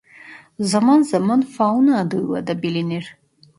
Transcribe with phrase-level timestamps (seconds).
[0.61, 3.15] Zaman zaman Fauna adıyla da bilinir.